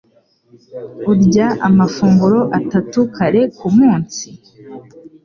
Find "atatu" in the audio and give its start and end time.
2.59-2.99